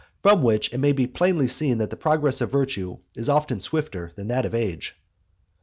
[0.23, 4.11] From which it may be plainly seen that the progress of virtue is often swifter
[4.15, 4.95] than that of age.
[4.95, 5.01] XVIII.